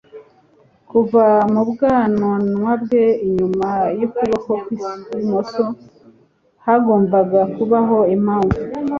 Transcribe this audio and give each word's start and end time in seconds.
kuva 0.89 1.25
mu 1.53 1.61
bwanwa 1.69 2.71
bwe 2.81 3.05
inyuma 3.27 3.69
yukuboko 3.99 4.51
kwi 4.65 4.75
bumoso. 5.11 5.65
hagomba 6.65 7.17
kubaho 7.55 7.97
impamvu 8.15 8.57